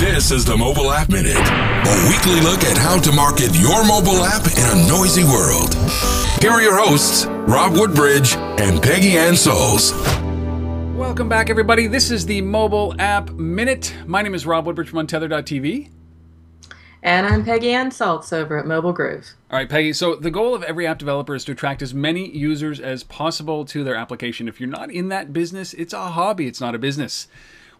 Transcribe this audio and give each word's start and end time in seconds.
This 0.00 0.30
is 0.30 0.46
the 0.46 0.56
Mobile 0.56 0.90
App 0.92 1.10
Minute, 1.10 1.36
a 1.36 2.08
weekly 2.08 2.40
look 2.40 2.64
at 2.64 2.78
how 2.78 2.98
to 2.98 3.12
market 3.12 3.54
your 3.54 3.84
mobile 3.86 4.24
app 4.24 4.46
in 4.46 4.64
a 4.64 4.88
noisy 4.88 5.24
world. 5.24 5.74
Here 6.40 6.50
are 6.50 6.62
your 6.62 6.74
hosts, 6.74 7.26
Rob 7.26 7.74
Woodbridge 7.74 8.34
and 8.34 8.82
Peggy 8.82 9.18
Anne 9.18 9.34
Salz. 9.34 9.92
Welcome 10.96 11.28
back, 11.28 11.50
everybody. 11.50 11.86
This 11.86 12.10
is 12.10 12.24
the 12.24 12.40
Mobile 12.40 12.98
App 12.98 13.28
Minute. 13.32 13.94
My 14.06 14.22
name 14.22 14.34
is 14.34 14.46
Rob 14.46 14.64
Woodbridge 14.64 14.88
from 14.88 15.06
Untether.tv. 15.06 15.90
And 17.02 17.26
I'm 17.26 17.44
Peggy 17.44 17.72
Anne 17.72 17.90
Salz 17.90 18.32
over 18.32 18.56
at 18.56 18.66
Mobile 18.66 18.94
Groove. 18.94 19.34
All 19.50 19.58
right, 19.58 19.68
Peggy. 19.68 19.92
So 19.92 20.14
the 20.14 20.30
goal 20.30 20.54
of 20.54 20.62
every 20.62 20.86
app 20.86 20.98
developer 20.98 21.34
is 21.34 21.44
to 21.44 21.52
attract 21.52 21.82
as 21.82 21.92
many 21.92 22.34
users 22.34 22.80
as 22.80 23.04
possible 23.04 23.66
to 23.66 23.84
their 23.84 23.96
application. 23.96 24.48
If 24.48 24.62
you're 24.62 24.70
not 24.70 24.90
in 24.90 25.10
that 25.10 25.34
business, 25.34 25.74
it's 25.74 25.92
a 25.92 26.08
hobby, 26.08 26.46
it's 26.46 26.60
not 26.60 26.74
a 26.74 26.78
business. 26.78 27.28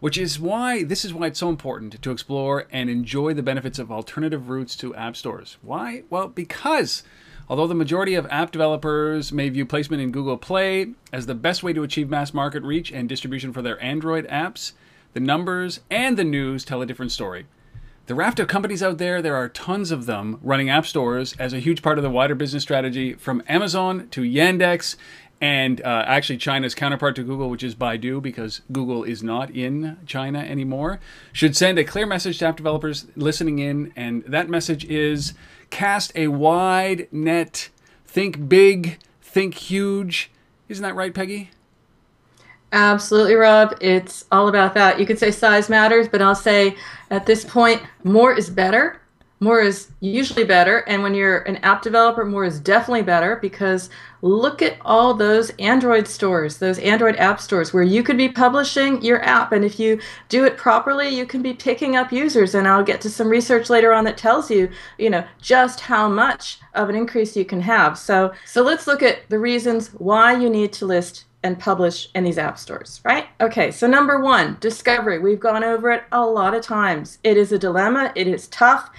Which 0.00 0.16
is 0.16 0.40
why 0.40 0.82
this 0.82 1.04
is 1.04 1.12
why 1.12 1.26
it's 1.26 1.38
so 1.38 1.50
important 1.50 2.00
to 2.00 2.10
explore 2.10 2.66
and 2.72 2.88
enjoy 2.88 3.34
the 3.34 3.42
benefits 3.42 3.78
of 3.78 3.92
alternative 3.92 4.48
routes 4.48 4.74
to 4.76 4.94
app 4.94 5.14
stores. 5.14 5.58
Why? 5.60 6.04
Well, 6.08 6.28
because 6.28 7.02
although 7.48 7.66
the 7.66 7.74
majority 7.74 8.14
of 8.14 8.26
app 8.30 8.50
developers 8.50 9.30
may 9.30 9.50
view 9.50 9.66
placement 9.66 10.02
in 10.02 10.10
Google 10.10 10.38
Play 10.38 10.94
as 11.12 11.26
the 11.26 11.34
best 11.34 11.62
way 11.62 11.74
to 11.74 11.82
achieve 11.82 12.08
mass 12.08 12.32
market 12.32 12.62
reach 12.62 12.90
and 12.90 13.08
distribution 13.08 13.52
for 13.52 13.60
their 13.60 13.82
Android 13.82 14.26
apps, 14.28 14.72
the 15.12 15.20
numbers 15.20 15.80
and 15.90 16.16
the 16.16 16.24
news 16.24 16.64
tell 16.64 16.80
a 16.80 16.86
different 16.86 17.12
story. 17.12 17.46
The 18.06 18.14
raft 18.14 18.40
of 18.40 18.48
companies 18.48 18.82
out 18.82 18.98
there, 18.98 19.20
there 19.20 19.36
are 19.36 19.48
tons 19.48 19.90
of 19.90 20.06
them 20.06 20.40
running 20.42 20.70
app 20.70 20.86
stores 20.86 21.36
as 21.38 21.52
a 21.52 21.60
huge 21.60 21.82
part 21.82 21.98
of 21.98 22.02
the 22.02 22.10
wider 22.10 22.34
business 22.34 22.62
strategy 22.62 23.12
from 23.12 23.42
Amazon 23.48 24.08
to 24.12 24.22
Yandex 24.22 24.96
and 25.40 25.80
uh, 25.80 26.04
actually 26.06 26.36
China's 26.36 26.74
counterpart 26.74 27.16
to 27.16 27.22
Google, 27.22 27.48
which 27.48 27.62
is 27.62 27.74
Baidu, 27.74 28.20
because 28.20 28.60
Google 28.70 29.04
is 29.04 29.22
not 29.22 29.50
in 29.50 29.98
China 30.06 30.38
anymore, 30.40 31.00
should 31.32 31.56
send 31.56 31.78
a 31.78 31.84
clear 31.84 32.06
message 32.06 32.38
to 32.38 32.46
app 32.46 32.56
developers 32.56 33.06
listening 33.16 33.58
in. 33.58 33.92
And 33.96 34.22
that 34.24 34.50
message 34.50 34.84
is 34.84 35.32
cast 35.70 36.12
a 36.14 36.28
wide 36.28 37.08
net, 37.10 37.70
think 38.06 38.48
big, 38.48 38.98
think 39.22 39.54
huge. 39.54 40.30
Isn't 40.68 40.82
that 40.82 40.94
right, 40.94 41.14
Peggy? 41.14 41.50
Absolutely, 42.72 43.34
Rob. 43.34 43.76
It's 43.80 44.26
all 44.30 44.48
about 44.48 44.74
that. 44.74 45.00
You 45.00 45.06
could 45.06 45.18
say 45.18 45.30
size 45.30 45.68
matters, 45.68 46.06
but 46.06 46.22
I'll 46.22 46.34
say 46.34 46.76
at 47.10 47.26
this 47.26 47.44
point, 47.44 47.82
more 48.04 48.32
is 48.32 48.48
better. 48.50 49.00
More 49.42 49.60
is 49.60 49.88
usually 50.00 50.44
better. 50.44 50.78
And 50.80 51.02
when 51.02 51.14
you're 51.14 51.38
an 51.38 51.56
app 51.58 51.80
developer, 51.80 52.26
more 52.26 52.44
is 52.44 52.60
definitely 52.60 53.02
better 53.02 53.36
because 53.36 53.88
look 54.20 54.60
at 54.60 54.76
all 54.82 55.14
those 55.14 55.48
Android 55.58 56.06
stores, 56.06 56.58
those 56.58 56.78
Android 56.80 57.16
app 57.16 57.40
stores 57.40 57.72
where 57.72 57.82
you 57.82 58.02
could 58.02 58.18
be 58.18 58.28
publishing 58.28 59.00
your 59.00 59.24
app. 59.24 59.52
And 59.52 59.64
if 59.64 59.80
you 59.80 59.98
do 60.28 60.44
it 60.44 60.58
properly, 60.58 61.08
you 61.08 61.24
can 61.24 61.40
be 61.40 61.54
picking 61.54 61.96
up 61.96 62.12
users. 62.12 62.54
And 62.54 62.68
I'll 62.68 62.84
get 62.84 63.00
to 63.00 63.08
some 63.08 63.28
research 63.28 63.70
later 63.70 63.94
on 63.94 64.04
that 64.04 64.18
tells 64.18 64.50
you, 64.50 64.68
you 64.98 65.08
know, 65.08 65.24
just 65.40 65.80
how 65.80 66.06
much 66.06 66.58
of 66.74 66.90
an 66.90 66.94
increase 66.94 67.34
you 67.34 67.46
can 67.46 67.62
have. 67.62 67.98
So, 67.98 68.34
so 68.44 68.62
let's 68.62 68.86
look 68.86 69.02
at 69.02 69.26
the 69.30 69.38
reasons 69.38 69.88
why 69.94 70.36
you 70.36 70.50
need 70.50 70.74
to 70.74 70.84
list 70.84 71.24
and 71.42 71.58
publish 71.58 72.08
in 72.14 72.24
these 72.24 72.38
app 72.38 72.58
stores, 72.58 73.00
right? 73.04 73.28
Okay, 73.40 73.70
so 73.70 73.86
number 73.86 74.20
one, 74.20 74.58
discovery. 74.60 75.18
We've 75.18 75.40
gone 75.40 75.64
over 75.64 75.90
it 75.90 76.04
a 76.12 76.24
lot 76.24 76.54
of 76.54 76.62
times. 76.62 77.18
It 77.24 77.36
is 77.36 77.52
a 77.52 77.58
dilemma, 77.58 78.12
it 78.14 78.26
is 78.26 78.48
tough. 78.48 78.90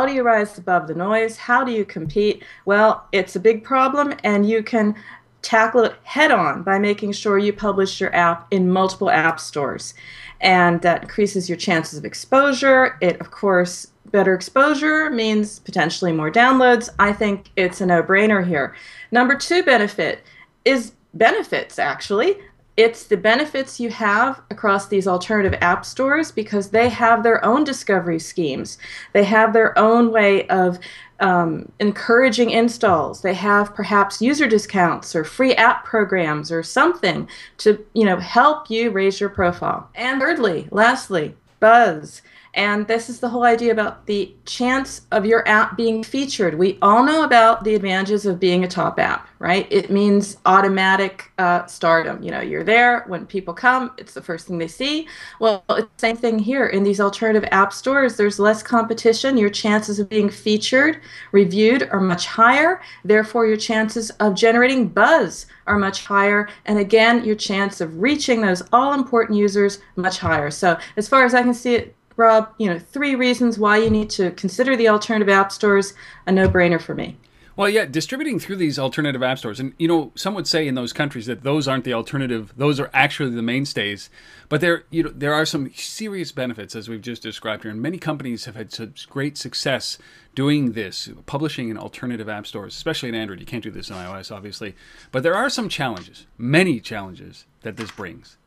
How 0.00 0.06
do 0.06 0.14
you 0.14 0.22
rise 0.22 0.56
above 0.56 0.86
the 0.86 0.94
noise? 0.94 1.36
How 1.36 1.62
do 1.62 1.72
you 1.72 1.84
compete? 1.84 2.42
Well, 2.64 3.06
it's 3.12 3.36
a 3.36 3.38
big 3.38 3.62
problem, 3.62 4.14
and 4.24 4.48
you 4.48 4.62
can 4.62 4.94
tackle 5.42 5.84
it 5.84 5.94
head 6.04 6.30
on 6.30 6.62
by 6.62 6.78
making 6.78 7.12
sure 7.12 7.36
you 7.36 7.52
publish 7.52 8.00
your 8.00 8.16
app 8.16 8.46
in 8.50 8.70
multiple 8.70 9.10
app 9.10 9.38
stores. 9.38 9.92
And 10.40 10.80
that 10.80 11.02
increases 11.02 11.50
your 11.50 11.58
chances 11.58 11.98
of 11.98 12.06
exposure. 12.06 12.96
It, 13.02 13.20
of 13.20 13.30
course, 13.30 13.88
better 14.10 14.32
exposure 14.32 15.10
means 15.10 15.58
potentially 15.58 16.12
more 16.12 16.32
downloads. 16.32 16.88
I 16.98 17.12
think 17.12 17.50
it's 17.56 17.82
a 17.82 17.84
no 17.84 18.02
brainer 18.02 18.42
here. 18.42 18.74
Number 19.10 19.36
two 19.36 19.62
benefit 19.62 20.24
is 20.64 20.92
benefits 21.12 21.78
actually. 21.78 22.38
It's 22.76 23.04
the 23.04 23.16
benefits 23.16 23.80
you 23.80 23.90
have 23.90 24.40
across 24.50 24.88
these 24.88 25.06
alternative 25.06 25.58
app 25.60 25.84
stores 25.84 26.30
because 26.32 26.70
they 26.70 26.88
have 26.88 27.22
their 27.22 27.44
own 27.44 27.64
discovery 27.64 28.18
schemes. 28.18 28.78
They 29.12 29.24
have 29.24 29.52
their 29.52 29.78
own 29.78 30.12
way 30.12 30.46
of 30.48 30.78
um, 31.20 31.70
encouraging 31.78 32.50
installs. 32.50 33.20
They 33.20 33.34
have 33.34 33.74
perhaps 33.74 34.22
user 34.22 34.46
discounts 34.46 35.14
or 35.14 35.24
free 35.24 35.54
app 35.54 35.84
programs 35.84 36.50
or 36.50 36.62
something 36.62 37.28
to 37.58 37.84
you 37.92 38.04
know 38.04 38.16
help 38.16 38.70
you 38.70 38.90
raise 38.90 39.20
your 39.20 39.30
profile. 39.30 39.90
And 39.94 40.20
thirdly, 40.20 40.66
lastly, 40.70 41.34
buzz. 41.58 42.22
And 42.54 42.86
this 42.88 43.08
is 43.08 43.20
the 43.20 43.28
whole 43.28 43.44
idea 43.44 43.70
about 43.70 44.06
the 44.06 44.34
chance 44.44 45.02
of 45.12 45.24
your 45.24 45.46
app 45.46 45.76
being 45.76 46.02
featured. 46.02 46.58
We 46.58 46.78
all 46.82 47.04
know 47.04 47.22
about 47.22 47.62
the 47.62 47.76
advantages 47.76 48.26
of 48.26 48.40
being 48.40 48.64
a 48.64 48.68
top 48.68 48.98
app, 48.98 49.28
right? 49.38 49.68
It 49.70 49.90
means 49.90 50.36
automatic 50.46 51.30
uh, 51.38 51.66
stardom. 51.66 52.20
You 52.22 52.32
know, 52.32 52.40
you're 52.40 52.64
there 52.64 53.04
when 53.06 53.24
people 53.24 53.54
come, 53.54 53.92
it's 53.98 54.14
the 54.14 54.22
first 54.22 54.48
thing 54.48 54.58
they 54.58 54.66
see. 54.66 55.06
Well, 55.38 55.62
it's 55.70 55.88
the 55.96 56.00
same 56.00 56.16
thing 56.16 56.40
here. 56.40 56.66
In 56.66 56.82
these 56.82 57.00
alternative 57.00 57.48
app 57.52 57.72
stores, 57.72 58.16
there's 58.16 58.40
less 58.40 58.64
competition. 58.64 59.36
Your 59.36 59.50
chances 59.50 60.00
of 60.00 60.08
being 60.08 60.28
featured, 60.28 61.00
reviewed 61.30 61.88
are 61.92 62.00
much 62.00 62.26
higher. 62.26 62.80
Therefore, 63.04 63.46
your 63.46 63.56
chances 63.56 64.10
of 64.18 64.34
generating 64.34 64.88
buzz 64.88 65.46
are 65.68 65.78
much 65.78 66.04
higher. 66.04 66.48
And 66.64 66.80
again, 66.80 67.24
your 67.24 67.36
chance 67.36 67.80
of 67.80 68.02
reaching 68.02 68.40
those 68.40 68.62
all 68.72 68.92
important 68.92 69.38
users 69.38 69.78
much 69.94 70.18
higher. 70.18 70.50
So, 70.50 70.76
as 70.96 71.08
far 71.08 71.24
as 71.24 71.32
I 71.32 71.42
can 71.42 71.54
see 71.54 71.76
it, 71.76 71.96
Rob, 72.16 72.52
you 72.58 72.68
know, 72.68 72.78
three 72.78 73.14
reasons 73.14 73.58
why 73.58 73.78
you 73.78 73.90
need 73.90 74.10
to 74.10 74.30
consider 74.32 74.76
the 74.76 74.88
alternative 74.88 75.28
app 75.28 75.52
stores, 75.52 75.94
a 76.26 76.32
no-brainer 76.32 76.80
for 76.80 76.94
me. 76.94 77.16
Well, 77.56 77.68
yeah, 77.68 77.84
distributing 77.84 78.38
through 78.38 78.56
these 78.56 78.78
alternative 78.78 79.22
app 79.22 79.38
stores, 79.38 79.60
and 79.60 79.74
you 79.78 79.86
know, 79.86 80.12
some 80.14 80.34
would 80.34 80.46
say 80.46 80.66
in 80.66 80.76
those 80.76 80.94
countries 80.94 81.26
that 81.26 81.42
those 81.42 81.68
aren't 81.68 81.84
the 81.84 81.92
alternative; 81.92 82.54
those 82.56 82.80
are 82.80 82.88
actually 82.94 83.34
the 83.34 83.42
mainstays. 83.42 84.08
But 84.48 84.62
there, 84.62 84.84
you 84.88 85.02
know, 85.02 85.10
there 85.10 85.34
are 85.34 85.44
some 85.44 85.70
serious 85.74 86.32
benefits, 86.32 86.74
as 86.74 86.88
we've 86.88 87.02
just 87.02 87.22
described 87.22 87.64
here, 87.64 87.70
and 87.70 87.82
many 87.82 87.98
companies 87.98 88.46
have 88.46 88.54
had 88.54 88.72
such 88.72 89.10
great 89.10 89.36
success 89.36 89.98
doing 90.34 90.72
this, 90.72 91.10
publishing 91.26 91.68
in 91.68 91.76
alternative 91.76 92.30
app 92.30 92.46
stores, 92.46 92.74
especially 92.74 93.10
in 93.10 93.14
Android. 93.14 93.40
You 93.40 93.46
can't 93.46 93.62
do 93.64 93.70
this 93.70 93.90
in 93.90 93.96
iOS, 93.96 94.34
obviously, 94.34 94.74
but 95.12 95.22
there 95.22 95.34
are 95.34 95.50
some 95.50 95.68
challenges, 95.68 96.26
many 96.38 96.80
challenges 96.80 97.44
that 97.60 97.76
this 97.76 97.90
brings. 97.90 98.38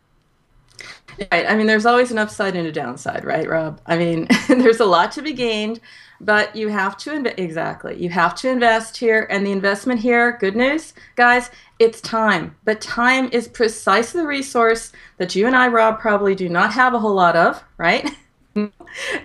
Right. 1.31 1.45
I 1.47 1.55
mean, 1.55 1.67
there's 1.67 1.85
always 1.85 2.11
an 2.11 2.17
upside 2.17 2.55
and 2.55 2.67
a 2.67 2.71
downside, 2.71 3.23
right, 3.23 3.47
Rob? 3.47 3.79
I 3.85 3.97
mean, 3.97 4.27
there's 4.47 4.79
a 4.79 4.85
lot 4.85 5.11
to 5.13 5.21
be 5.21 5.33
gained, 5.33 5.79
but 6.19 6.55
you 6.55 6.69
have 6.69 6.97
to 6.99 7.13
invest. 7.13 7.39
Exactly. 7.39 8.01
You 8.01 8.09
have 8.09 8.33
to 8.35 8.49
invest 8.49 8.97
here, 8.97 9.27
and 9.29 9.45
the 9.45 9.51
investment 9.51 9.99
here, 9.99 10.38
good 10.39 10.55
news, 10.55 10.93
guys, 11.16 11.51
it's 11.79 12.01
time. 12.01 12.55
But 12.63 12.81
time 12.81 13.29
is 13.31 13.47
precisely 13.47 14.22
the 14.22 14.27
resource 14.27 14.91
that 15.17 15.35
you 15.35 15.45
and 15.45 15.55
I, 15.55 15.67
Rob, 15.67 15.99
probably 15.99 16.33
do 16.35 16.49
not 16.49 16.73
have 16.73 16.93
a 16.93 16.99
whole 16.99 17.16
lot 17.16 17.35
of, 17.35 17.63
right? 17.77 18.09
and 18.55 18.72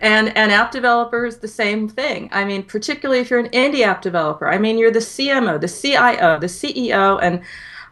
and 0.01 0.53
app 0.53 0.71
developers 0.71 1.37
the 1.39 1.49
same 1.49 1.89
thing 1.89 2.29
i 2.33 2.45
mean 2.45 2.63
particularly 2.63 3.21
if 3.21 3.29
you're 3.31 3.39
an 3.41 3.51
indie 3.51 3.83
app 3.83 4.01
developer 4.01 4.49
i 4.49 4.57
mean 4.57 4.79
you're 4.79 4.91
the 4.91 4.99
cmo 4.99 5.61
the 5.61 5.69
cio 5.69 6.39
the 6.39 6.47
ceo 6.47 7.19
and 7.21 7.43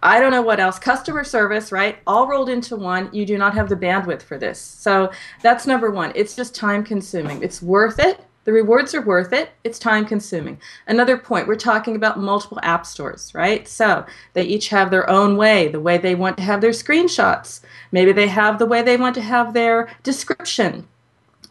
I 0.06 0.21
don't 0.21 0.31
know 0.31 0.41
what 0.41 0.61
else. 0.61 0.78
Customer 0.78 1.25
service, 1.25 1.72
right? 1.72 1.99
All 2.06 2.28
rolled 2.28 2.49
into 2.49 2.77
one. 2.77 3.11
You 3.12 3.27
do 3.27 3.37
not 3.37 3.55
have 3.55 3.69
the 3.69 3.75
bandwidth 3.75 4.22
for 4.22 4.39
this. 4.39 4.61
So 4.61 5.11
that's 5.43 5.67
number 5.67 5.91
one. 5.91 6.12
It's 6.15 6.37
just 6.37 6.55
time 6.55 6.84
consuming. 6.84 7.43
It's 7.43 7.61
worth 7.61 7.99
it. 7.99 8.21
The 8.44 8.53
rewards 8.53 8.94
are 8.94 9.03
worth 9.03 9.33
it. 9.33 9.50
It's 9.65 9.81
time 9.81 10.06
consuming. 10.06 10.61
Another 10.87 11.19
point, 11.19 11.49
we're 11.49 11.56
talking 11.56 11.97
about 11.97 12.21
multiple 12.21 12.61
app 12.62 12.87
stores, 12.87 13.34
right? 13.34 13.67
So 13.67 14.06
they 14.34 14.44
each 14.44 14.69
have 14.69 14.93
their 14.93 15.11
own 15.11 15.37
way, 15.37 15.67
the 15.67 15.81
way 15.81 15.99
they 15.99 16.15
want 16.15 16.37
to 16.37 16.44
have 16.44 16.61
their 16.61 16.71
screenshots. 16.71 17.62
Maybe 17.91 18.12
they 18.12 18.28
have 18.28 18.61
the 18.61 18.67
way 18.67 18.83
they 18.83 18.97
want 18.97 19.17
to 19.17 19.23
have 19.23 19.55
their 19.55 19.88
description 20.05 20.87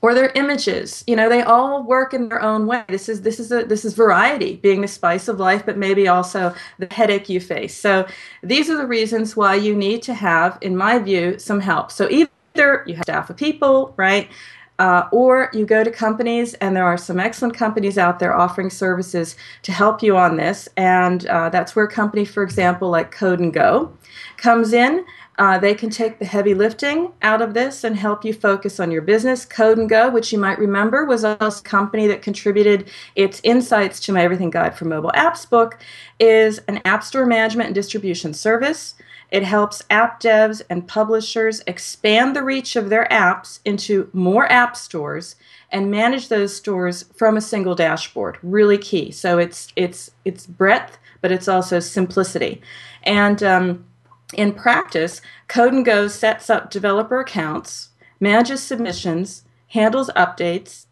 or 0.05 0.13
their 0.13 0.31
images 0.35 1.03
you 1.07 1.15
know 1.15 1.27
they 1.27 1.41
all 1.41 1.81
work 1.81 2.13
in 2.13 2.29
their 2.29 2.39
own 2.39 2.67
way 2.67 2.83
this 2.89 3.09
is 3.09 3.23
this 3.23 3.39
is 3.39 3.51
a 3.51 3.63
this 3.63 3.83
is 3.83 3.95
variety 3.95 4.57
being 4.57 4.81
the 4.81 4.87
spice 4.87 5.27
of 5.27 5.39
life 5.39 5.65
but 5.65 5.77
maybe 5.77 6.07
also 6.07 6.53
the 6.77 6.87
headache 6.91 7.27
you 7.27 7.39
face 7.39 7.75
so 7.75 8.05
these 8.43 8.69
are 8.69 8.77
the 8.77 8.85
reasons 8.85 9.35
why 9.35 9.55
you 9.55 9.75
need 9.75 10.03
to 10.03 10.13
have 10.13 10.59
in 10.61 10.77
my 10.77 10.99
view 10.99 11.39
some 11.39 11.59
help 11.59 11.91
so 11.91 12.07
either 12.09 12.83
you 12.85 12.93
have 12.93 13.03
staff 13.03 13.31
of 13.31 13.35
people 13.35 13.95
right 13.97 14.29
uh, 14.77 15.07
or 15.11 15.49
you 15.53 15.65
go 15.65 15.85
to 15.85 15.91
companies, 15.91 16.53
and 16.55 16.75
there 16.75 16.83
are 16.83 16.97
some 16.97 17.17
excellent 17.17 17.55
companies 17.55 17.97
out 17.97 18.19
there 18.19 18.35
offering 18.35 18.69
services 18.69 19.37
to 19.61 19.71
help 19.71 20.03
you 20.03 20.17
on 20.17 20.35
this. 20.35 20.67
And 20.75 21.25
uh, 21.27 21.47
that's 21.47 21.77
where 21.77 21.85
a 21.85 21.91
company, 21.91 22.25
for 22.25 22.43
example, 22.43 22.89
like 22.89 23.15
Codengo, 23.15 23.91
comes 24.35 24.73
in. 24.73 25.05
Uh, 25.37 25.57
they 25.57 25.75
can 25.75 25.89
take 25.89 26.19
the 26.19 26.25
heavy 26.25 26.53
lifting 26.53 27.11
out 27.21 27.41
of 27.41 27.53
this 27.53 27.83
and 27.83 27.97
help 27.97 28.23
you 28.23 28.33
focus 28.33 28.79
on 28.79 28.91
your 28.91 29.01
business. 29.01 29.45
Codengo, 29.45 30.11
which 30.11 30.31
you 30.31 30.39
might 30.39 30.57
remember, 30.57 31.03
was 31.05 31.23
a 31.23 31.37
company 31.63 32.07
that 32.07 32.21
contributed 32.21 32.89
its 33.15 33.41
insights 33.43 33.99
to 34.01 34.13
my 34.13 34.23
Everything 34.23 34.49
Guide 34.49 34.77
for 34.77 34.85
Mobile 34.85 35.11
Apps 35.13 35.49
book, 35.49 35.77
is 36.19 36.59
an 36.67 36.79
app 36.85 37.03
store 37.03 37.25
management 37.25 37.67
and 37.67 37.75
distribution 37.75 38.33
service. 38.33 38.95
It 39.31 39.43
helps 39.43 39.83
app 39.89 40.21
devs 40.21 40.61
and 40.69 40.87
publishers 40.87 41.61
expand 41.67 42.35
the 42.35 42.43
reach 42.43 42.75
of 42.75 42.89
their 42.89 43.07
apps 43.11 43.59
into 43.65 44.09
more 44.13 44.49
app 44.51 44.77
stores 44.77 45.35
and 45.71 45.91
manage 45.91 46.29
those 46.29 46.55
stores 46.55 47.03
from 47.15 47.35
a 47.35 47.41
single 47.41 47.75
dashboard. 47.75 48.37
Really 48.41 48.77
key. 48.77 49.11
So 49.11 49.37
it's 49.39 49.73
it's 49.75 50.11
it's 50.23 50.45
breadth, 50.45 50.97
but 51.21 51.31
it's 51.31 51.47
also 51.47 51.79
simplicity. 51.79 52.61
And 53.03 53.43
um, 53.43 53.85
in 54.33 54.53
practice, 54.53 55.21
Codengo 55.47 56.09
sets 56.09 56.49
up 56.49 56.69
developer 56.69 57.19
accounts, 57.19 57.89
manages 58.19 58.61
submissions, 58.61 59.43
handles 59.67 60.09
updates, 60.15 60.85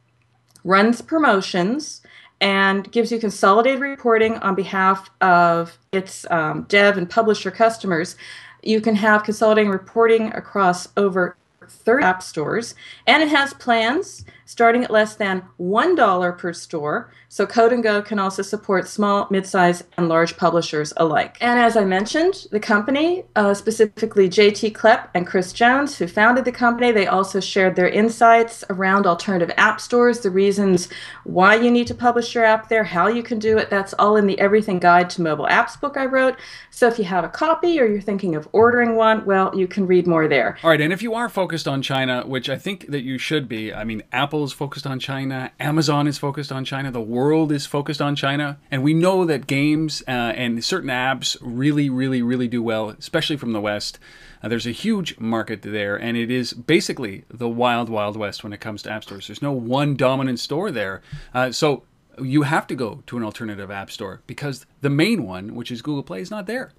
runs 0.63 1.01
promotions, 1.01 2.01
and 2.39 2.91
gives 2.91 3.11
you 3.11 3.19
consolidated 3.19 3.81
reporting 3.81 4.35
on 4.37 4.55
behalf 4.55 5.09
of 5.21 5.77
its 5.91 6.29
um, 6.29 6.63
dev 6.63 6.97
and 6.97 7.09
publisher 7.09 7.51
customers. 7.51 8.15
You 8.61 8.81
can 8.81 8.95
have 8.95 9.23
consolidating 9.23 9.71
reporting 9.71 10.31
across 10.33 10.89
over 10.97 11.37
30 11.67 12.03
app 12.03 12.21
stores, 12.21 12.75
and 13.07 13.23
it 13.23 13.29
has 13.29 13.53
plans 13.53 14.25
starting 14.53 14.83
at 14.83 14.91
less 14.91 15.15
than 15.15 15.41
$1 15.59 16.37
per 16.37 16.53
store. 16.53 17.11
So 17.27 17.47
Codengo 17.47 18.05
can 18.05 18.19
also 18.19 18.43
support 18.43 18.87
small, 18.87 19.27
mid-size, 19.31 19.83
and 19.97 20.07
large 20.07 20.37
publishers 20.37 20.93
alike. 20.97 21.37
And 21.41 21.59
as 21.59 21.75
I 21.75 21.85
mentioned, 21.85 22.45
the 22.51 22.59
company, 22.59 23.25
uh, 23.35 23.55
specifically 23.55 24.29
JT 24.29 24.73
Klepp 24.73 25.09
and 25.15 25.25
Chris 25.25 25.53
Jones, 25.53 25.97
who 25.97 26.05
founded 26.05 26.45
the 26.45 26.51
company, 26.51 26.91
they 26.91 27.07
also 27.07 27.39
shared 27.39 27.75
their 27.75 27.89
insights 27.89 28.63
around 28.69 29.07
alternative 29.07 29.51
app 29.57 29.81
stores, 29.81 30.19
the 30.19 30.29
reasons 30.29 30.87
why 31.23 31.55
you 31.55 31.71
need 31.71 31.87
to 31.87 31.95
publish 31.95 32.35
your 32.35 32.45
app 32.45 32.69
there, 32.69 32.83
how 32.83 33.07
you 33.07 33.23
can 33.23 33.39
do 33.39 33.57
it. 33.57 33.71
That's 33.71 33.95
all 33.95 34.17
in 34.17 34.27
the 34.27 34.39
Everything 34.39 34.77
Guide 34.77 35.09
to 35.11 35.23
Mobile 35.23 35.47
Apps 35.47 35.81
book 35.81 35.97
I 35.97 36.05
wrote. 36.05 36.37
So 36.69 36.87
if 36.87 36.99
you 36.99 37.05
have 37.05 37.23
a 37.23 37.29
copy 37.29 37.79
or 37.79 37.87
you're 37.87 38.01
thinking 38.01 38.35
of 38.35 38.47
ordering 38.51 38.95
one, 38.95 39.25
well, 39.25 39.51
you 39.55 39.67
can 39.67 39.87
read 39.87 40.05
more 40.05 40.27
there. 40.27 40.59
All 40.63 40.69
right, 40.69 40.81
and 40.81 40.93
if 40.93 41.01
you 41.01 41.15
are 41.15 41.27
focused 41.27 41.67
on 41.67 41.81
China, 41.81 42.23
which 42.27 42.47
I 42.47 42.59
think 42.59 42.91
that 42.91 43.01
you 43.01 43.17
should 43.17 43.49
be, 43.49 43.73
I 43.73 43.83
mean, 43.83 44.03
Apple 44.11 44.42
is 44.43 44.53
focused 44.53 44.85
on 44.85 44.99
China, 44.99 45.51
Amazon 45.59 46.07
is 46.07 46.17
focused 46.17 46.51
on 46.51 46.65
China, 46.65 46.91
the 46.91 47.01
world 47.01 47.51
is 47.51 47.65
focused 47.65 48.01
on 48.01 48.15
China, 48.15 48.57
and 48.71 48.83
we 48.83 48.93
know 48.93 49.25
that 49.25 49.47
games 49.47 50.03
uh, 50.07 50.11
and 50.11 50.63
certain 50.63 50.89
apps 50.89 51.37
really, 51.41 51.89
really, 51.89 52.21
really 52.21 52.47
do 52.47 52.61
well, 52.61 52.89
especially 52.89 53.37
from 53.37 53.53
the 53.53 53.61
West. 53.61 53.99
Uh, 54.41 54.47
there's 54.49 54.67
a 54.67 54.71
huge 54.71 55.17
market 55.19 55.61
there, 55.61 55.95
and 55.95 56.17
it 56.17 56.29
is 56.29 56.53
basically 56.53 57.23
the 57.29 57.47
wild, 57.47 57.89
wild 57.89 58.17
west 58.17 58.43
when 58.43 58.53
it 58.53 58.59
comes 58.59 58.83
to 58.83 58.91
app 58.91 59.03
stores. 59.03 59.27
There's 59.27 59.41
no 59.41 59.53
one 59.53 59.95
dominant 59.95 60.39
store 60.39 60.71
there. 60.71 61.01
Uh, 61.33 61.51
so 61.51 61.83
you 62.21 62.43
have 62.43 62.67
to 62.67 62.75
go 62.75 63.03
to 63.07 63.17
an 63.17 63.23
alternative 63.23 63.71
app 63.71 63.89
store 63.89 64.21
because 64.27 64.65
the 64.81 64.89
main 64.89 65.23
one, 65.23 65.55
which 65.55 65.71
is 65.71 65.81
Google 65.81 66.03
Play, 66.03 66.21
is 66.21 66.31
not 66.31 66.45
there. 66.45 66.71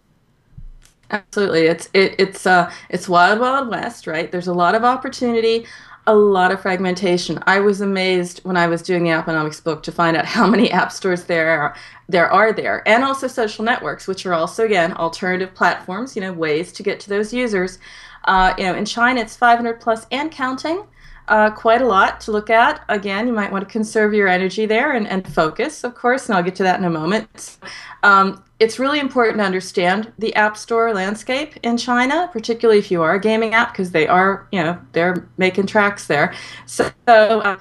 Absolutely, 1.11 1.67
it's 1.67 1.89
it, 1.93 2.15
it's 2.19 2.47
uh 2.47 2.73
it's 2.89 3.09
wild 3.09 3.39
wild 3.39 3.69
west, 3.69 4.07
right? 4.07 4.33
There's 4.33 4.49
a 4.49 4.55
lot 4.55 4.75
of 4.75 4.85
opportunity, 4.85 5.67
a 6.07 6.15
lot 6.15 6.53
of 6.53 6.61
fragmentation. 6.61 7.43
I 7.47 7.61
was 7.61 7.81
amazed 7.81 8.41
when 8.45 8.57
I 8.57 8.67
was 8.67 8.83
doing 8.83 9.05
the 9.05 9.11
Apponomics 9.11 9.63
book 9.63 9.83
to 9.85 9.93
find 9.93 10.17
out 10.17 10.25
how 10.37 10.47
many 10.47 10.71
app 10.71 10.93
stores 10.93 11.25
there 11.25 11.61
are 11.61 11.75
there 12.09 12.31
are 12.31 12.53
there, 12.53 12.87
and 12.87 13.03
also 13.03 13.27
social 13.27 13.65
networks, 13.65 14.07
which 14.07 14.27
are 14.27 14.35
also 14.35 14.65
again 14.65 14.93
alternative 14.95 15.55
platforms. 15.55 16.15
You 16.15 16.23
know, 16.23 16.33
ways 16.33 16.73
to 16.73 16.83
get 16.83 17.01
to 17.01 17.09
those 17.09 17.33
users. 17.33 17.79
Uh, 18.25 18.55
you 18.57 18.65
know, 18.65 18.75
in 18.75 18.85
China, 18.85 19.21
it's 19.21 19.37
500 19.37 19.81
plus 19.81 20.07
and 20.11 20.31
counting. 20.31 20.85
Uh, 21.27 21.51
quite 21.51 21.81
a 21.81 21.87
lot 21.87 22.21
to 22.21 22.31
look 22.31 22.51
at. 22.51 22.85
Again, 22.91 23.27
you 23.27 23.33
might 23.33 23.51
want 23.51 23.67
to 23.67 23.73
conserve 23.73 24.13
your 24.13 24.29
energy 24.29 24.67
there 24.67 24.93
and, 24.93 25.09
and 25.09 25.27
focus, 25.33 25.83
of 25.83 25.95
course, 25.95 26.29
and 26.29 26.37
I'll 26.37 26.43
get 26.43 26.55
to 26.57 26.63
that 26.65 26.79
in 26.79 26.85
a 26.85 26.91
moment. 26.91 27.57
Um, 28.05 28.45
it's 28.61 28.79
really 28.79 29.01
important 29.01 29.39
to 29.39 29.45
understand 29.45 30.13
the 30.19 30.33
app 30.35 30.57
store 30.57 30.93
landscape 30.93 31.55
in 31.63 31.77
China, 31.79 32.29
particularly 32.33 32.79
if 32.79 32.91
you 32.91 33.03
are 33.03 33.15
a 33.15 33.21
gaming 33.21 33.55
app, 33.55 33.73
because 33.73 33.91
they 33.91 34.07
are, 34.07 34.47
you 34.53 34.63
know, 34.63 34.79
they're 34.93 35.27
making 35.39 35.67
tracks 35.67 36.07
there. 36.07 36.35
So, 36.67 36.93
uh, 37.09 37.57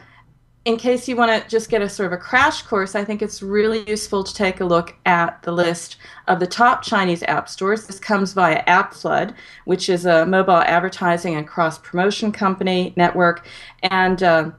in 0.66 0.78
case 0.78 1.08
you 1.08 1.16
want 1.16 1.32
to 1.32 1.50
just 1.50 1.70
get 1.70 1.82
a 1.82 1.90
sort 1.90 2.08
of 2.08 2.14
a 2.14 2.22
crash 2.22 2.62
course, 2.62 2.94
I 2.94 3.04
think 3.06 3.22
it's 3.22 3.42
really 3.42 3.90
useful 3.90 4.24
to 4.24 4.34
take 4.34 4.60
a 4.60 4.66
look 4.66 4.96
at 5.06 5.42
the 5.44 5.52
list 5.52 5.98
of 6.28 6.40
the 6.40 6.48
top 6.48 6.84
Chinese 6.84 7.24
app 7.24 7.50
stores. 7.50 7.88
This 7.88 8.00
comes 8.00 8.34
via 8.34 8.64
AppFlood, 8.66 9.34
which 9.66 9.90
is 9.90 10.06
a 10.06 10.26
mobile 10.26 10.62
advertising 10.62 11.36
and 11.36 11.48
cross 11.48 11.80
promotion 11.80 12.32
company 12.32 12.94
network. 12.96 13.46
And 13.82 14.22
uh, 14.22 14.52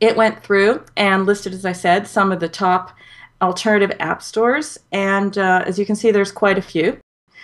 it 0.00 0.16
went 0.16 0.42
through 0.42 0.84
and 0.96 1.26
listed, 1.26 1.52
as 1.54 1.64
I 1.64 1.72
said, 1.72 2.06
some 2.06 2.30
of 2.30 2.40
the 2.40 2.48
top 2.48 2.96
alternative 3.44 3.96
app 4.00 4.22
stores. 4.22 4.78
And 4.92 5.36
uh, 5.38 5.62
as 5.66 5.78
you 5.78 5.86
can 5.86 5.96
see, 5.96 6.10
there's 6.10 6.32
quite 6.32 6.58
a 6.58 6.62
few. 6.62 6.98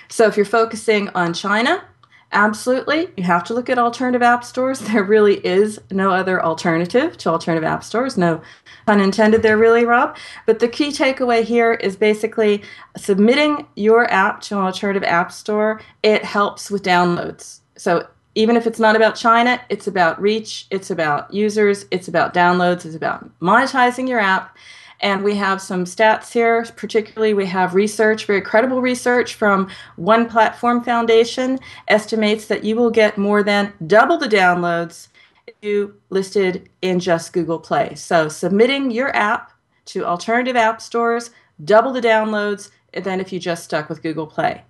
So 0.08 0.26
if 0.26 0.37
you're 0.37 0.47
focusing 0.47 1.08
on 1.11 1.35
China, 1.35 1.85
Absolutely. 2.32 3.08
You 3.17 3.25
have 3.25 3.43
to 3.44 3.55
look 3.55 3.69
at 3.69 3.79
alternative 3.79 4.23
app 4.23 4.44
stores. 4.44 4.81
There 4.91 5.02
really 5.02 5.44
is 5.44 5.81
no 5.91 6.11
other 6.11 6.43
alternative 6.43 7.17
to 7.19 7.29
alternative 7.29 7.64
app 7.64 7.82
stores. 7.82 8.17
No 8.17 8.41
pun 8.87 9.00
intended 9.00 9.43
there, 9.43 9.58
really, 9.58 9.85
Rob. 9.85 10.17
But 10.47 10.61
the 10.61 10.69
key 10.69 10.91
takeaway 10.91 11.43
here 11.43 11.73
is 11.75 11.97
basically 11.97 12.62
submitting 12.97 13.67
your 13.75 14.11
app 14.12 14.43
to 14.43 14.58
an 14.58 14.64
alternative 14.64 15.02
app 15.02 15.32
store. 15.32 15.81
It 16.02 16.25
helps 16.25 16.70
with 16.70 16.82
downloads. 16.85 17.61
So 17.76 18.06
even 18.37 18.56
if 18.56 18.67
it's 18.67 18.79
not 18.79 18.94
about 18.94 19.17
China, 19.17 19.61
it's 19.69 19.88
about 19.88 20.20
reach, 20.20 20.67
it's 20.70 20.91
about 20.91 21.32
users, 21.35 21.87
it's 21.91 22.06
about 22.06 22.32
downloads, 22.32 22.85
it's 22.85 22.94
about 22.94 23.29
monetizing 23.41 24.08
your 24.08 24.20
app. 24.20 24.56
And 25.00 25.25
we 25.25 25.35
have 25.37 25.62
some 25.62 25.85
stats 25.85 26.32
here. 26.32 26.64
Particularly, 26.76 27.32
we 27.32 27.47
have 27.47 27.75
research, 27.75 28.26
very 28.26 28.43
credible 28.43 28.82
research 28.82 29.35
from 29.35 29.70
One 29.97 30.29
Platform 30.29 30.85
Foundation 30.85 31.58
estimates 31.88 32.47
that 32.47 32.64
you 32.64 32.76
will 32.76 32.91
get 32.91 33.17
more 33.17 33.43
than 33.43 33.73
double 33.87 34.19
the 34.19 34.29
downloads 34.29 35.08
if 35.47 35.55
you 35.62 35.94
listed 36.11 36.69
in 36.82 37.00
just 37.00 37.32
Google 37.32 37.58
Play. 37.58 37.94
So 37.94 38.29
submitting 38.29 38.91
your 38.91 39.14
app 39.17 39.52
to 39.87 40.05
alternative 40.05 40.56
app 40.56 40.82
stores, 40.82 41.31
double 41.64 41.93
the 41.93 42.02
downloads 42.02 42.70
than 42.93 43.20
if 43.20 43.32
you 43.32 43.41
just 43.41 43.64
stuck 43.64 43.88
with 43.88 44.02
Google 44.02 44.26
Play. 44.26 44.62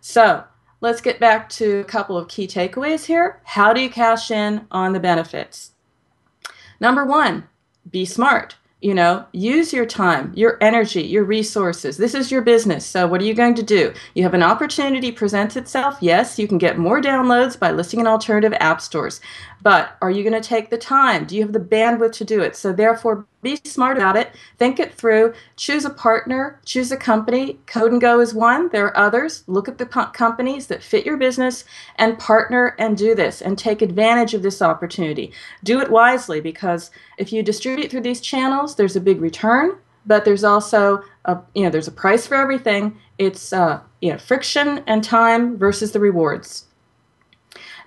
So 0.00 0.44
let's 0.80 1.00
get 1.00 1.18
back 1.18 1.48
to 1.50 1.80
a 1.80 1.84
couple 1.84 2.16
of 2.16 2.28
key 2.28 2.46
takeaways 2.46 3.06
here. 3.06 3.40
How 3.42 3.72
do 3.72 3.80
you 3.80 3.90
cash 3.90 4.30
in 4.30 4.66
on 4.70 4.92
the 4.92 5.00
benefits? 5.00 5.72
Number 6.78 7.04
one, 7.04 7.48
be 7.90 8.04
smart 8.04 8.54
you 8.80 8.92
know 8.94 9.24
use 9.32 9.72
your 9.72 9.86
time 9.86 10.32
your 10.34 10.58
energy 10.60 11.02
your 11.02 11.24
resources. 11.24 11.96
This 11.96 12.14
is 12.14 12.30
your 12.30 12.42
business 12.42 12.84
so 12.84 13.06
what 13.06 13.20
are 13.20 13.24
you 13.24 13.34
going 13.34 13.54
to 13.54 13.62
do? 13.62 13.92
You 14.14 14.22
have 14.22 14.34
an 14.34 14.42
opportunity 14.42 15.10
presents 15.10 15.56
itself? 15.56 15.96
Yes 16.00 16.38
you 16.38 16.46
can 16.46 16.58
get 16.58 16.78
more 16.78 17.00
downloads 17.00 17.58
by 17.58 17.72
listing 17.72 18.00
in 18.00 18.06
alternative 18.06 18.54
app 18.60 18.80
stores 18.80 19.20
but 19.66 19.96
are 20.00 20.12
you 20.12 20.22
going 20.22 20.40
to 20.40 20.48
take 20.48 20.70
the 20.70 20.78
time? 20.78 21.24
Do 21.24 21.34
you 21.34 21.42
have 21.42 21.52
the 21.52 21.58
bandwidth 21.58 22.12
to 22.12 22.24
do 22.24 22.40
it? 22.40 22.54
So 22.54 22.72
therefore 22.72 23.26
be 23.42 23.58
smart 23.64 23.96
about 23.96 24.14
it. 24.14 24.30
Think 24.58 24.78
it 24.78 24.94
through. 24.94 25.34
Choose 25.56 25.84
a 25.84 25.90
partner. 25.90 26.60
Choose 26.64 26.92
a 26.92 26.96
company. 26.96 27.58
Codengo 27.66 28.22
is 28.22 28.32
one. 28.32 28.68
There 28.68 28.86
are 28.86 28.96
others. 28.96 29.42
Look 29.48 29.66
at 29.66 29.78
the 29.78 29.86
companies 29.86 30.68
that 30.68 30.84
fit 30.84 31.04
your 31.04 31.16
business 31.16 31.64
and 31.96 32.16
partner 32.16 32.76
and 32.78 32.96
do 32.96 33.16
this 33.16 33.42
and 33.42 33.58
take 33.58 33.82
advantage 33.82 34.34
of 34.34 34.42
this 34.44 34.62
opportunity. 34.62 35.32
Do 35.64 35.80
it 35.80 35.90
wisely 35.90 36.40
because 36.40 36.92
if 37.18 37.32
you 37.32 37.42
distribute 37.42 37.90
through 37.90 38.02
these 38.02 38.20
channels 38.20 38.76
there's 38.76 38.94
a 38.94 39.00
big 39.00 39.20
return 39.20 39.78
but 40.06 40.24
there's 40.24 40.44
also 40.44 41.02
a 41.24 41.38
you 41.56 41.64
know 41.64 41.70
there's 41.70 41.88
a 41.88 42.02
price 42.04 42.24
for 42.24 42.36
everything. 42.36 42.96
It's 43.18 43.52
uh, 43.52 43.80
you 44.00 44.12
know 44.12 44.18
friction 44.18 44.84
and 44.86 45.02
time 45.02 45.58
versus 45.58 45.90
the 45.90 45.98
rewards. 45.98 46.66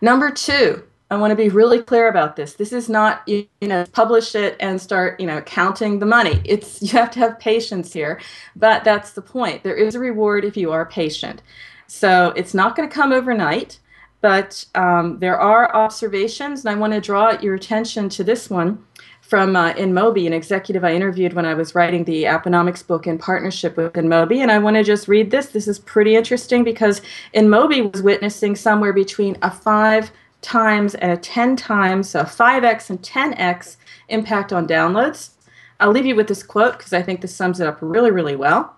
Number 0.01 0.29
two 0.29 0.83
I 1.12 1.18
want 1.18 1.32
to 1.32 1.36
be 1.36 1.50
really 1.50 1.82
clear 1.82 2.08
about 2.08 2.36
this. 2.36 2.54
This 2.54 2.72
is 2.72 2.88
not 2.88 3.28
you, 3.28 3.48
know 3.62 3.86
publish 3.92 4.36
it 4.36 4.56
and 4.60 4.80
start 4.80 5.20
you 5.20 5.25
know 5.25 5.42
counting 5.42 6.00
the 6.00 6.06
money. 6.06 6.42
It's 6.46 6.82
you 6.82 6.89
have 6.89 7.12
to 7.12 7.20
have 7.20 7.39
patience 7.39 7.94
here, 7.94 8.20
but 8.56 8.84
that's 8.84 9.13
the 9.13 9.22
point. 9.22 9.63
There 9.63 9.75
is 9.75 9.96
a 9.96 10.00
reward 10.00 10.46
if 10.46 10.56
you 10.56 10.72
are 10.72 10.86
patient. 10.86 11.42
So 11.88 12.32
it's 12.36 12.54
not 12.54 12.75
going 12.75 12.88
to 12.88 12.94
come 12.94 13.12
overnight, 13.12 13.80
but 14.22 14.63
um, 14.75 15.18
there 15.18 15.39
are 15.39 15.75
observations, 15.75 16.63
and 16.63 16.70
I 16.70 16.80
want 16.80 16.94
to 16.94 17.01
draw 17.01 17.32
your 17.39 17.56
attention 17.56 18.10
to 18.10 18.24
this 18.24 18.48
one 18.48 18.86
from 19.22 19.56
uh, 19.56 19.74
InMobi, 19.74 20.25
an 20.25 20.34
executive 20.34 20.84
I 20.84 20.94
interviewed 20.94 21.34
when 21.34 21.46
I 21.46 21.54
was 21.54 21.75
writing 21.75 22.04
the 22.04 22.24
Apponomics 22.24 22.86
book 22.86 23.06
in 23.06 23.20
partnership 23.20 23.78
with 23.78 23.94
InMobi. 23.94 24.39
And 24.39 24.51
I 24.51 24.58
want 24.58 24.75
to 24.75 24.84
just 24.84 25.08
read 25.08 25.30
this. 25.30 25.48
This 25.48 25.68
is 25.68 25.78
pretty 25.78 26.16
interesting 26.16 26.63
because 26.63 27.01
InMobi 27.36 27.92
was 27.94 28.01
witnessing 28.01 28.56
somewhere 28.56 28.92
between 28.92 29.38
a 29.44 29.51
5 29.51 30.12
times 30.41 30.96
and 30.96 31.12
a 31.12 31.17
10 31.17 31.55
times, 31.55 32.10
so 32.10 32.24
5x 32.24 32.89
and 32.89 33.01
10x 33.01 33.77
impact 34.08 34.53
on 34.53 34.67
downloads. 34.67 35.31
I'll 35.79 35.91
leave 35.91 36.05
you 36.05 36.15
with 36.15 36.27
this 36.27 36.43
quote 36.43 36.77
because 36.77 36.93
I 36.93 37.01
think 37.01 37.22
this 37.22 37.36
sums 37.36 37.60
it 37.60 37.67
up 37.67 37.77
really, 37.81 38.12
really 38.12 38.36
well. 38.36 38.75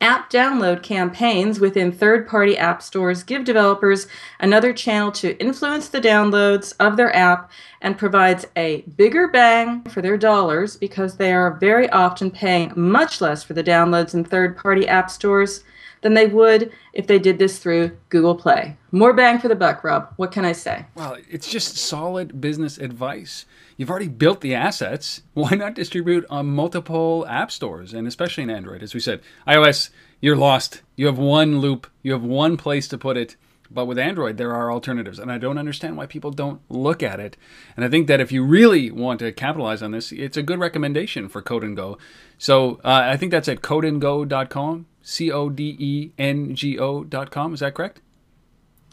App 0.00 0.30
download 0.30 0.82
campaigns 0.82 1.60
within 1.60 1.92
third 1.92 2.26
party 2.26 2.58
app 2.58 2.82
stores 2.82 3.22
give 3.22 3.44
developers 3.44 4.08
another 4.40 4.72
channel 4.72 5.12
to 5.12 5.38
influence 5.38 5.88
the 5.88 6.00
downloads 6.00 6.74
of 6.80 6.96
their 6.96 7.14
app 7.14 7.52
and 7.80 7.96
provides 7.96 8.44
a 8.56 8.80
bigger 8.96 9.28
bang 9.28 9.84
for 9.84 10.02
their 10.02 10.18
dollars 10.18 10.76
because 10.76 11.16
they 11.18 11.32
are 11.32 11.54
very 11.54 11.88
often 11.90 12.32
paying 12.32 12.72
much 12.74 13.20
less 13.20 13.44
for 13.44 13.54
the 13.54 13.62
downloads 13.62 14.12
in 14.12 14.24
third 14.24 14.56
party 14.56 14.88
app 14.88 15.08
stores 15.08 15.62
than 16.02 16.14
they 16.14 16.26
would 16.26 16.70
if 16.92 17.06
they 17.06 17.18
did 17.18 17.38
this 17.38 17.58
through 17.58 17.96
Google 18.10 18.34
Play. 18.34 18.76
More 18.90 19.12
bang 19.12 19.38
for 19.38 19.48
the 19.48 19.54
buck, 19.54 19.82
Rob. 19.82 20.12
What 20.16 20.32
can 20.32 20.44
I 20.44 20.52
say? 20.52 20.84
Well, 20.94 21.16
it's 21.30 21.50
just 21.50 21.76
solid 21.76 22.40
business 22.40 22.76
advice. 22.76 23.46
You've 23.76 23.90
already 23.90 24.08
built 24.08 24.42
the 24.42 24.54
assets. 24.54 25.22
Why 25.34 25.52
not 25.52 25.74
distribute 25.74 26.26
on 26.28 26.46
multiple 26.46 27.26
app 27.28 27.50
stores 27.50 27.94
and 27.94 28.06
especially 28.06 28.44
in 28.44 28.50
Android? 28.50 28.82
As 28.82 28.94
we 28.94 29.00
said, 29.00 29.22
iOS, 29.48 29.90
you're 30.20 30.36
lost. 30.36 30.82
You 30.94 31.06
have 31.06 31.18
one 31.18 31.58
loop, 31.58 31.88
you 32.02 32.12
have 32.12 32.22
one 32.22 32.56
place 32.56 32.86
to 32.88 32.98
put 32.98 33.16
it. 33.16 33.36
But 33.74 33.86
with 33.86 33.98
Android, 33.98 34.36
there 34.36 34.52
are 34.52 34.70
alternatives, 34.70 35.18
and 35.18 35.32
I 35.32 35.38
don't 35.38 35.56
understand 35.56 35.96
why 35.96 36.04
people 36.04 36.30
don't 36.30 36.60
look 36.68 37.02
at 37.02 37.20
it. 37.20 37.36
And 37.74 37.84
I 37.84 37.88
think 37.88 38.06
that 38.06 38.20
if 38.20 38.30
you 38.30 38.44
really 38.44 38.90
want 38.90 39.20
to 39.20 39.32
capitalize 39.32 39.82
on 39.82 39.92
this, 39.92 40.12
it's 40.12 40.36
a 40.36 40.42
good 40.42 40.58
recommendation 40.58 41.28
for 41.28 41.40
Codengo. 41.40 41.98
So 42.36 42.80
uh, 42.84 43.00
I 43.04 43.16
think 43.16 43.32
that's 43.32 43.48
at 43.48 43.62
codengo.com, 43.62 44.86
C 45.02 45.30
O 45.30 45.50
D 45.50 45.76
E 45.78 46.10
N 46.18 46.54
G 46.54 46.76
com. 46.76 47.54
Is 47.54 47.60
that 47.60 47.74
correct? 47.74 48.00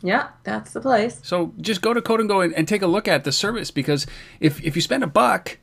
Yeah, 0.01 0.29
that's 0.43 0.71
the 0.71 0.81
place. 0.81 1.19
So 1.23 1.53
just 1.59 1.81
go 1.81 1.93
to 1.93 2.01
Codengo 2.01 2.43
and, 2.43 2.53
and 2.53 2.67
take 2.67 2.81
a 2.81 2.87
look 2.87 3.07
at 3.07 3.23
the 3.23 3.31
service 3.31 3.69
because 3.69 4.07
if, 4.39 4.63
if 4.63 4.75
you 4.75 4.81
spend 4.81 5.03
a 5.03 5.07
buck 5.07 5.57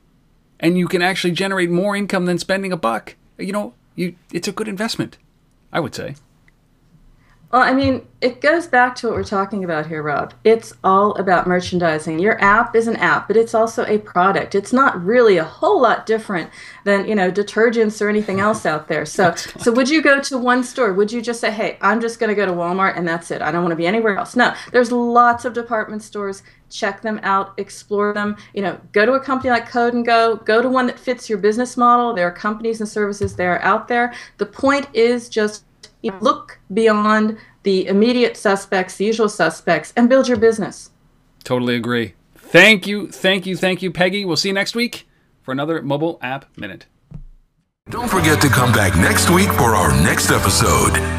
and 0.61 0.76
you 0.76 0.88
can 0.88 1.03
actually 1.03 1.33
generate 1.33 1.71
more 1.71 1.97
income 1.97 2.26
than 2.26 2.38
spending 2.38 2.73
a 2.73 2.76
buck, 2.76 3.17
you 3.38 3.53
know, 3.53 3.75
you 3.95 4.15
it's 4.33 4.49
a 4.49 4.53
good 4.53 4.69
investment, 4.69 5.19
I 5.73 5.81
would 5.81 5.95
say. 5.95 6.17
Well, 7.53 7.62
I 7.62 7.73
mean, 7.73 8.09
it 8.21 8.41
goes 8.41 8.67
back 8.67 8.97
to 8.97 9.07
what 9.07 9.15
we're 9.15 9.23
talking 9.23 9.62
about 9.62 9.87
here, 9.87 10.03
Rob. 10.03 10.35
It's 10.43 10.73
all 10.83 11.15
about 11.15 11.47
merchandising. 11.47 12.19
Your 12.19 12.43
app 12.43 12.75
is 12.75 12.88
an 12.88 12.97
app, 12.97 13.29
but 13.29 13.37
it's 13.37 13.55
also 13.55 13.85
a 13.87 13.99
product. 13.99 14.57
It's 14.57 14.73
not 14.73 15.00
really 15.00 15.37
a 15.37 15.45
whole 15.45 15.81
lot 15.81 16.07
different 16.07 16.50
than, 16.83 17.07
you 17.07 17.15
know, 17.15 17.31
detergents 17.31 18.03
or 18.03 18.09
anything 18.09 18.41
else 18.41 18.67
out 18.67 18.88
there. 18.88 19.07
So, 19.07 19.33
so 19.59 19.71
would 19.71 19.88
you 19.88 20.03
go 20.03 20.21
to 20.23 20.38
one 20.38 20.65
store? 20.65 20.93
Would 20.93 21.12
you 21.12 21.23
just 21.23 21.41
say, 21.41 21.53
"Hey, 21.53 21.79
I'm 21.81 22.00
just 22.00 22.19
going 22.19 22.31
to 22.31 22.35
go 22.35 22.47
to 22.47 22.53
Walmart 22.53 22.99
and 22.99 23.07
that's 23.07 23.31
it. 23.31 23.41
I 23.41 23.53
don't 23.53 23.62
want 23.62 23.73
to 23.73 23.76
be 23.76 23.87
anywhere 23.87 24.19
else." 24.19 24.35
No, 24.35 24.53
there's 24.73 24.91
lots 24.91 25.45
of 25.45 25.53
department 25.53 26.03
stores. 26.03 26.43
Check 26.69 27.00
them 27.03 27.21
out, 27.23 27.55
explore 27.59 28.12
them. 28.12 28.37
You 28.55 28.62
know, 28.62 28.81
go 28.91 29.07
to 29.07 29.12
a 29.12 29.21
company 29.21 29.50
like 29.50 29.71
Codengo. 29.71 30.45
Go 30.45 30.61
to 30.61 30.69
one 30.69 30.88
that 30.88 30.99
fits 30.99 31.29
your 31.29 31.38
business 31.38 31.76
model. 31.76 32.12
There 32.12 32.26
are 32.26 32.33
companies 32.33 32.81
and 32.81 32.88
services 32.88 33.37
that 33.37 33.45
are 33.45 33.62
out 33.62 33.87
there. 33.87 34.12
The 34.38 34.47
point 34.47 34.88
is 34.93 35.29
just 35.29 35.62
you 36.07 36.19
look 36.21 36.59
beyond 36.73 37.39
the 37.63 37.87
immediate 37.87 38.37
suspects, 38.37 38.97
the 38.97 39.05
usual 39.05 39.29
suspects, 39.29 39.93
and 39.97 40.09
build 40.09 40.29
your 40.29 40.37
business. 40.37 40.91
Totally 41.45 41.77
agree. 41.77 42.15
Thank 42.37 42.87
you, 42.87 43.11
thank 43.11 43.47
you, 43.47 43.57
thank 43.57 43.83
you, 43.83 43.91
Peggy. 43.91 44.25
We'll 44.25 44.37
see 44.37 44.49
you 44.49 44.55
next 44.55 44.75
week 44.75 45.07
for 45.43 45.53
another 45.53 45.83
Mobile 45.83 46.19
App 46.23 46.57
Minute. 46.57 46.87
Don't 47.89 48.09
forget 48.09 48.41
to 48.41 48.49
come 48.49 48.73
back 48.73 48.97
next 48.97 49.31
week 49.31 49.49
for 49.53 49.77
our 49.77 49.93
next 50.03 50.31
episode. 50.31 51.15